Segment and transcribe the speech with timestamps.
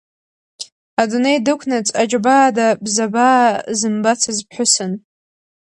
[1.01, 3.47] Адунеи дықәнаҵ аџьабаада бзабаа
[3.79, 4.91] зымбацыз ԥҳәысын.